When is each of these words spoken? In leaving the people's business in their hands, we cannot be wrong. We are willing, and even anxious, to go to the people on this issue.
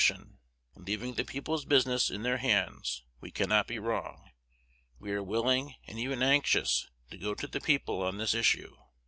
In 0.09 0.39
leaving 0.77 1.13
the 1.13 1.23
people's 1.23 1.63
business 1.63 2.09
in 2.09 2.23
their 2.23 2.37
hands, 2.39 3.03
we 3.19 3.29
cannot 3.29 3.67
be 3.67 3.77
wrong. 3.77 4.31
We 4.97 5.11
are 5.11 5.21
willing, 5.21 5.75
and 5.85 5.99
even 5.99 6.23
anxious, 6.23 6.87
to 7.11 7.19
go 7.19 7.35
to 7.35 7.45
the 7.45 7.61
people 7.61 8.01
on 8.01 8.17
this 8.17 8.33
issue. 8.33 8.75